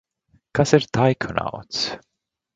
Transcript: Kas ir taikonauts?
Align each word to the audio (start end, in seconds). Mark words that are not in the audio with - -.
Kas 0.59 0.73
ir 0.77 0.87
taikonauts? 0.99 1.85